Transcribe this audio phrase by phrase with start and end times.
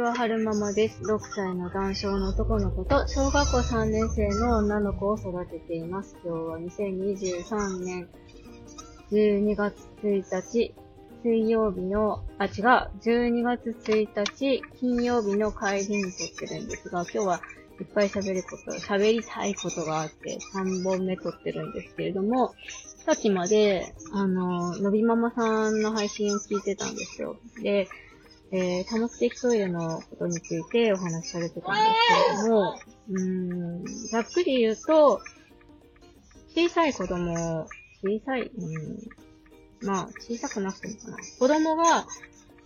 [0.00, 1.02] は春ママです。
[1.02, 6.16] 6歳の男性の男の子と小学校3年生の女の子を育てています。
[6.24, 8.08] 今日は2023年
[9.12, 10.74] 12月1日
[11.22, 12.52] 水曜日の、あ、違う、
[13.02, 17.40] 12月1日金曜日の帰りに撮ってるんですが、今日は
[17.78, 22.54] いっぱい喋ること、喋りたいことがあって3本目撮ってるんですけれども、
[23.04, 27.36] さっきまで、あの、のびママさんの配信を聞いてたんですよ。
[27.62, 27.86] で、
[28.52, 31.86] えー、多目的トイレのことについてお話しされてたんです
[32.26, 35.20] けれども、うーん、ざっくり言うと、
[36.54, 37.68] 小さい子供、
[38.02, 41.16] 小さい、うん、まあ、小さくなくてもかな。
[41.38, 42.06] 子供が、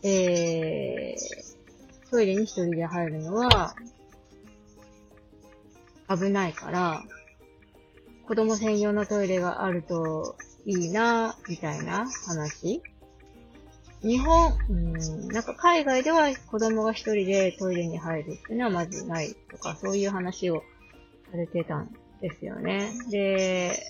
[0.02, 3.74] えー、トイレに一人で入るのは、
[6.08, 7.02] 危ないから、
[8.26, 12.80] 子供専用のトイレがあるといいな、みたいな話
[14.04, 20.62] 日本、うん、なんか海外では子供が一人でトイレに入るっていうのはまずないとか、そういう話を
[21.30, 22.92] されてたんですよね。
[23.10, 23.82] で、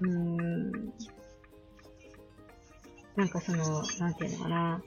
[0.00, 0.72] うーん、
[3.14, 4.82] なんかその、なんていうのかな。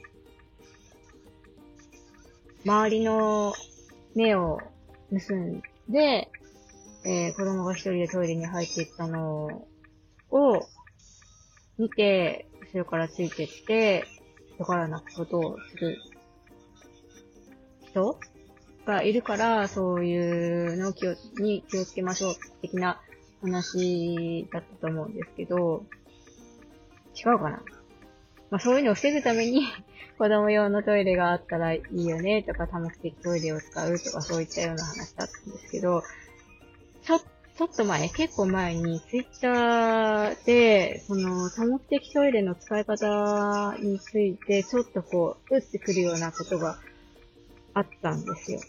[2.66, 3.53] 周りの
[4.16, 4.59] 目を
[5.11, 6.31] 盗んで、
[7.03, 9.67] えー子供が一人でトイレに入っていったの
[10.31, 10.61] を
[11.77, 14.05] 見て、後ろからついてって、
[14.62, 15.98] わからなことをする
[17.90, 18.20] 人？
[18.86, 23.00] がいるから、そういうのを気をに気をつけましょう的な
[23.42, 25.84] 話だったと思うんですけど、
[27.16, 27.62] 違うかな？
[28.50, 29.64] まあそういうのを防ぐために
[30.17, 36.04] 子供用のトイレがあったらいいよねとか多目的トイレを使うとかそういったような話だったんですけど、
[37.04, 37.20] ちょ、
[37.57, 46.80] ちょっと前、結構前にツイッターで、その多目的トイレの使い方についてちょっとこう、打ってくるようなことが
[47.73, 48.59] あったんですよ。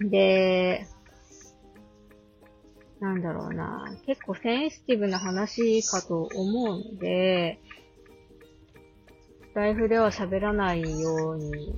[0.00, 0.86] で、
[3.00, 7.58] なんだろうな、結構センシティブな話かと思うので、
[9.50, 11.74] スタイフでは喋らないように、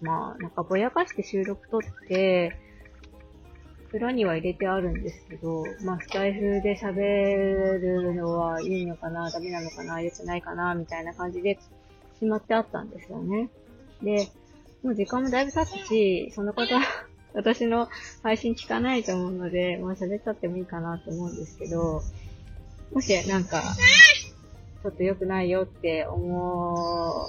[0.00, 2.56] まあ、なんかぼやかして収録撮って、
[3.92, 7.00] 裏には入れてあるんですけど、まあ、スタイフで喋
[7.78, 11.58] るのはいいのかな、ダメなのかな、良くないかな、みたいな感じで
[12.18, 13.50] しまってあったんですよね。
[14.02, 14.28] で、
[14.82, 16.66] もう時間もだいぶ経ったし、その方、
[17.34, 17.88] 私の
[18.22, 22.02] 配信聞かないと思うので、まあ喋っちゃってもいいかなと思うんですけど、
[22.92, 23.62] もしなんか、
[24.82, 27.28] ちょっと良くないよって思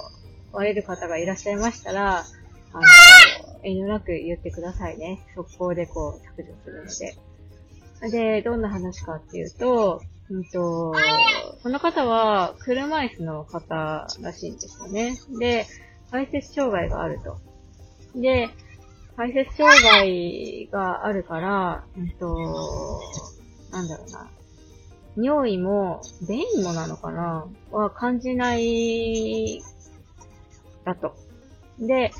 [0.52, 2.24] われる方がいらっしゃいましたら、
[2.72, 2.82] あの、
[3.64, 5.20] 遠慮なく言ってくださいね。
[5.34, 8.10] 速攻でこう削除するので。
[8.10, 10.94] で、どんな話かっていうと、うんと、
[11.62, 15.16] この方は車椅子の方らしいんですよね。
[15.38, 15.66] で、
[16.10, 17.38] 排泄障害があると。
[18.18, 18.50] で、
[19.16, 23.00] 排泄障害があるから、うんと、
[23.70, 24.30] なんだろうな。
[25.16, 27.46] 尿意も、便意もなのかな？
[27.70, 29.62] は感じない、
[30.84, 31.14] だと。
[31.78, 32.12] で、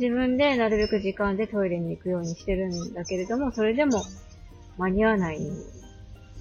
[0.00, 4.02] 自分でなるべく時間でトイレに行くようにしてるんだけれども、それでも
[4.78, 5.38] 間に合わない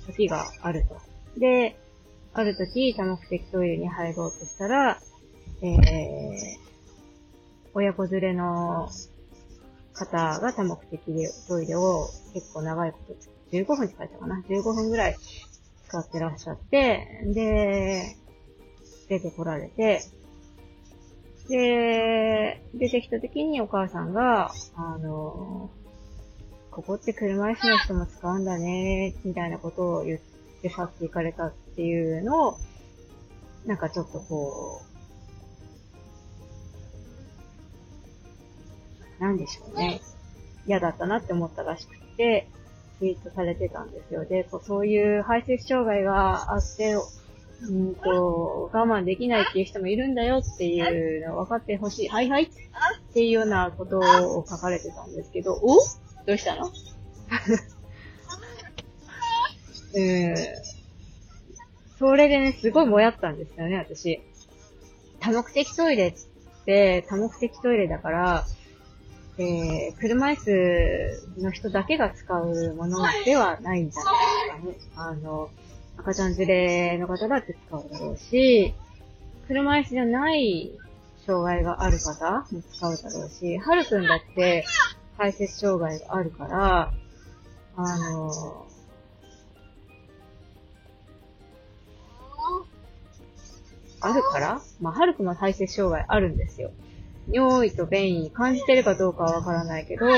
[0.07, 0.97] 時があると。
[1.37, 1.77] で、
[2.33, 5.01] ある時、多目的トイレに入ろうとしたら、
[5.61, 6.35] えー、
[7.73, 8.89] 親子連れの
[9.93, 13.13] 方が多目的でトイレを結構長いこと、
[13.51, 15.17] 15分って書いたかな ?15 分ぐらい
[15.85, 18.15] 使ってらっしゃって、で、
[19.09, 20.01] 出てこられて、
[21.49, 25.71] で、出てきた時にお母さんが、あの、
[26.69, 30.19] ここって車椅子の人も使うんだね、みたいなことを言っ
[30.61, 32.57] て去っていかれたっていうのを、
[33.65, 34.83] なんかちょっとこ
[39.19, 39.99] う、なんでしょうね。
[40.67, 42.47] 嫌だったなって思ったらしくて、
[42.99, 44.23] ツイートされてたんですよ。
[44.23, 46.95] で、そういう排泄障害があって、
[47.61, 52.07] うんと、我慢できないっていう人もいるんだよっていうのを分かってほしい。
[52.07, 52.47] はいはいっ
[53.13, 55.75] ていうようなことを書かれてたんですけど、お？
[56.25, 56.71] どうしたの？
[59.95, 60.35] うん。
[61.97, 64.21] それでね、すごいもやったんですよね、私。
[65.19, 66.13] 多目的トイレっ
[66.65, 68.45] て、多目的トイレだから、
[69.37, 70.35] えー、車椅
[71.37, 75.09] 子の人だけが使うものではないんじゃないですかね。
[75.09, 75.49] あの、
[75.99, 78.73] 赤ちゃん連れの方だって使うだろうし、
[79.47, 80.71] 車椅子じゃない
[81.25, 84.65] 障害がある方も使うだろうし、はるくんだって
[85.17, 86.93] 排泄障害があるから、
[87.75, 88.65] あの、
[94.01, 94.61] あるから？
[94.79, 96.71] まあ、はるくんも排泄障害あるんですよ。
[97.27, 100.13] 尿意と便意感じてるかどうかはわからないけど、うん、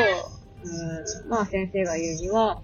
[1.27, 2.61] まあ先生が言うには、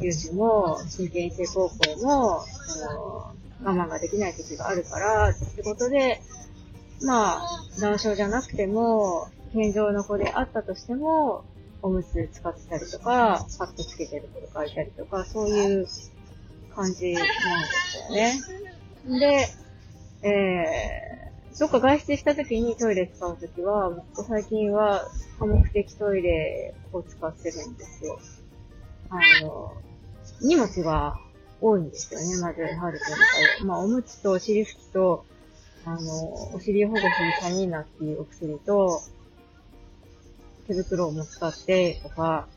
[0.00, 6.20] 有事も、神経性高校も、あの、我慢ができない時があるから、ってことで、
[7.02, 7.42] まあ、
[7.80, 11.44] 難症じゃなくても、健常の子であったとしても、
[11.82, 15.86] おむつ使ってたりとか、パッとつけてる子がいたりとか、そういう
[16.74, 17.30] 感じなんで
[17.82, 18.40] すよね。
[19.20, 25.06] で、えー、どっか外出した時にトイレ使う時は、最近は
[25.38, 28.18] 多目的トイレを使ってるんですよ。
[29.10, 29.72] あの、
[30.40, 31.18] 荷物が
[31.60, 33.74] 多いんですよね、まず、はるくんの。
[33.74, 35.24] まあ、おむつとお尻拭きと、
[35.84, 37.10] あの、お尻を保護する
[37.40, 39.00] サニーナっていうお薬と、
[40.66, 42.48] 手袋をも使ってとか、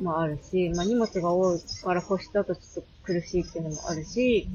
[0.00, 4.48] もあるし、まあ荷物が多いから干したとちょっと苦しいっていうのもあるし、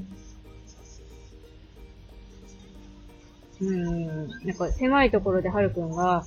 [3.60, 6.24] うん、なんか狭いところではるくんが、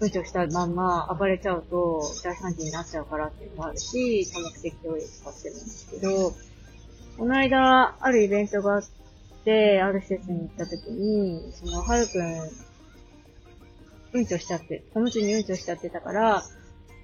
[0.00, 6.32] うんちをしたまんま暴れちゃうと大惨事になっちゃうからっていうのもあるし、多目的トイレ使ってるんですけど、
[7.16, 8.82] この間、あるイベントがあっ
[9.44, 12.50] て、ある施設に行った時に、その、はるくん、
[14.12, 16.44] うんちをしちゃって、おむつにうんちをしちゃってたから、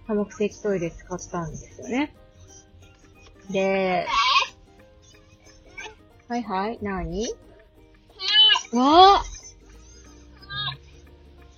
[0.07, 2.15] 多目的トイレ使ったんですよね。
[3.51, 4.07] で、
[6.29, 7.27] はいはい、なに
[8.73, 9.23] わ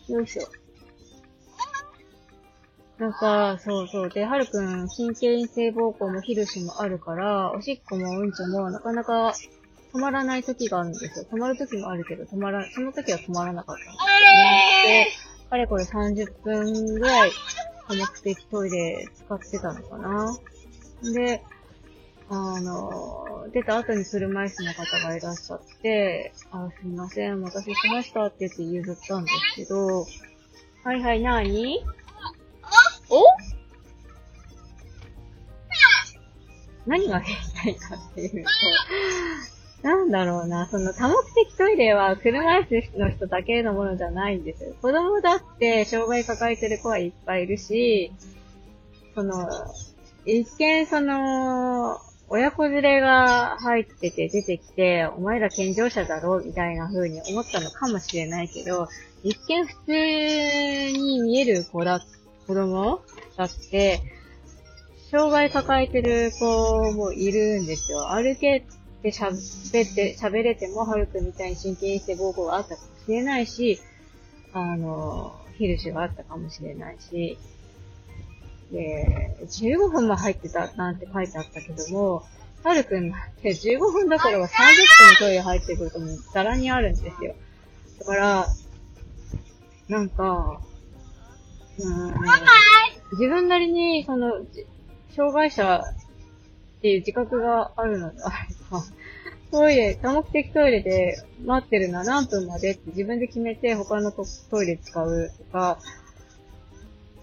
[0.09, 0.66] ぁよいしょ。
[2.99, 4.09] なんか、そうそう。
[4.09, 9.35] で、はるくん、神経性膀胱もヒルシもあるから、おしっこもうんちもなかなか
[9.93, 11.27] 止まらない時があるんですよ。
[11.31, 13.99] 止まる時もあるけど、止まら、その時は止まらなかったんですよ
[14.87, 15.07] ね。
[15.45, 17.31] で、かれこれ30分ぐらい
[17.89, 20.39] 多目的トイレ使ってたのかな。
[21.13, 21.43] で、
[22.29, 30.07] あの、出た後に車椅子の方がいらっしゃって、あ、すみません、お待たせしましたって言って譲ったんですけど、
[30.83, 31.85] はいはい、なーに？
[33.11, 33.23] お？
[36.87, 38.45] 何が言いたいかっていう
[39.83, 44.75] と、なんだろうな、その多目的トイレは車椅子の人だけのものじゃないんですよ。
[44.81, 48.13] 子供だって障害抱えてる子はいっぱいいるし、
[49.15, 49.49] その、
[50.25, 51.99] 一見その、
[52.29, 58.89] 親子連れが入ってて出てきて、お前ら健常者だろうみたいな風に思ったのかもしれないけど、
[59.23, 59.93] 一見普通
[60.99, 62.01] に見える子だっ、
[62.47, 63.01] 子供？
[63.37, 64.01] だって、
[65.11, 68.11] 障害抱えてる子もいるんですよ。
[68.11, 68.67] 歩け
[69.03, 73.81] で喋って、喋れても、はるくんみたいに神経性膀胱があったかもしれないし、
[74.53, 77.39] あの、ヒルシュがあったかもしれないし、
[78.73, 82.25] で、15分も入ってたなんて書いてあったけども、
[82.65, 87.35] はるくんなんて15分だからは30分トイレ入ってくるともうざらにあるんですよ。
[88.01, 88.47] だから、
[89.89, 90.61] なんか、
[93.13, 94.33] 自分なりに、その、
[95.15, 95.83] 障害者
[96.79, 98.35] っていう自覚があるのであれ
[98.71, 98.83] ば、
[99.51, 105.79] トイレ、多目的トイレで待ってるのは何分までって自分で決めて他のトイレ使うとか、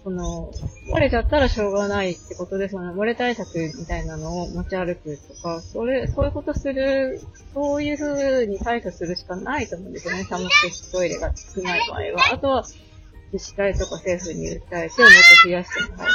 [0.02, 0.52] その、
[0.92, 7.22] 漏れちゃったらしょうがないってことで、その漏れ対策みたいなのを持ち歩くとか、それ、そういうことする、
[7.54, 10.26] そういう風に対処するしかないと思うんですよね。
[10.28, 12.34] 多目的トイレが少ない場合は。
[12.34, 12.64] あとは、
[13.34, 14.94] 自治体とか政府に訴えてもっと
[15.44, 16.12] 増やしてもらうと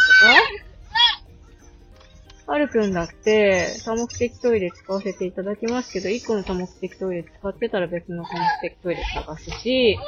[2.48, 10.00] か、はるくんだって、多目的トイレ使わせていただきますけど、1個の多目的トイレ使ってたら別の多目的トイレ探すし、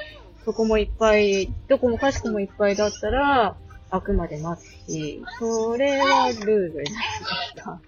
[0.45, 3.57] そこもいっぱい、どこもかしこもいっぱいだったら、
[3.89, 7.81] あくまで待つし、それはルールになりました。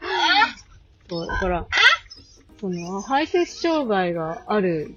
[1.10, 1.66] そう、だから、
[2.60, 4.96] その、排泄障害がある。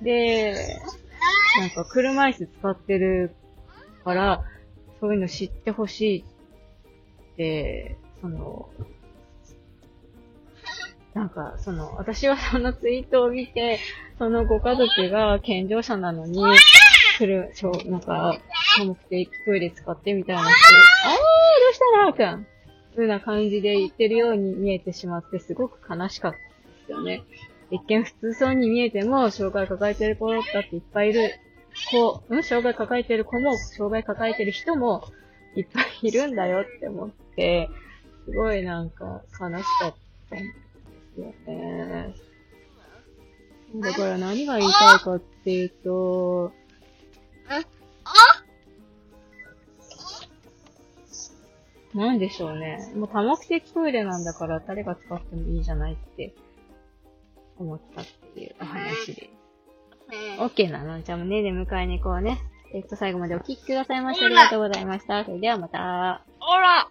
[0.00, 0.80] で、
[1.60, 3.34] なんか車椅子使ってる
[4.02, 4.42] から、
[4.98, 6.24] そういうの知ってほしい
[7.36, 8.70] で、その、
[11.12, 13.78] なんか、その、私はそのツイートを見て、
[14.18, 16.42] そのご家族が健常者なのに、
[17.18, 18.38] 来る、しょなんか、
[18.78, 20.42] 目的トイレ使ってみたいな。
[20.42, 20.56] 人、あー、
[21.12, 21.18] ど
[21.70, 22.46] うしたらーくん。
[22.94, 26.44] そういうな感じで言ってるように見えてしまって、すごく悲しかったで
[26.86, 27.22] すよね。
[27.70, 31.30] 一見普通そうに見えても、障害抱えてる子だっていっぱいいる。
[31.86, 35.04] 子、うん障害抱えてる子も、障害抱えてる人も、
[35.54, 37.68] いっぱいいるんだよって思って、
[38.24, 39.94] すごいなんか悲しかっ
[40.30, 40.44] たんで
[41.14, 42.14] すよね。
[43.76, 46.52] だから何が言いたいかっていうと、
[51.94, 52.92] なんでしょうね。
[52.94, 56.32] もう多目的トイレなんだから誰が使ってもいいじゃないって
[57.58, 59.30] 思ったっていうお話で。
[60.38, 61.02] OK なの？
[61.02, 62.38] じゃあもうねね迎えに行こうね。
[62.72, 65.24] えっと、最後までお聞きくださいましてありがとうございました。
[65.24, 66.24] それではまた。
[66.38, 66.88] ほら